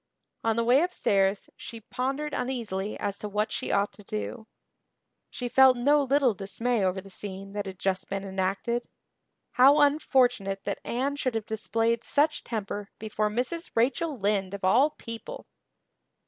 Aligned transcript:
On 0.43 0.55
the 0.55 0.63
way 0.63 0.81
upstairs 0.81 1.47
she 1.55 1.79
pondered 1.79 2.33
uneasily 2.33 2.97
as 2.99 3.19
to 3.19 3.29
what 3.29 3.51
she 3.51 3.71
ought 3.71 3.93
to 3.93 4.03
do. 4.03 4.47
She 5.29 5.47
felt 5.47 5.77
no 5.77 6.01
little 6.01 6.33
dismay 6.33 6.83
over 6.83 7.01
the 7.01 7.09
scene 7.11 7.53
that 7.53 7.67
had 7.67 7.77
just 7.77 8.09
been 8.09 8.23
enacted. 8.23 8.87
How 9.51 9.79
unfortunate 9.81 10.63
that 10.63 10.79
Anne 10.83 11.17
should 11.17 11.35
have 11.35 11.45
displayed 11.45 12.03
such 12.03 12.43
temper 12.43 12.89
before 12.97 13.29
Mrs. 13.29 13.69
Rachel 13.75 14.17
Lynde, 14.17 14.55
of 14.55 14.63
all 14.63 14.89
people! 14.89 15.45